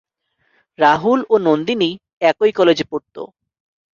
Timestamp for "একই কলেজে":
2.21-2.85